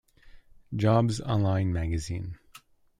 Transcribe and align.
Jobs 0.75 1.21
online 1.21 1.71
magazine. 1.71 2.39